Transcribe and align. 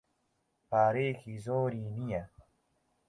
پارەیەکی 0.69 1.37
زۆری 1.45 1.85
نییە. 1.97 2.23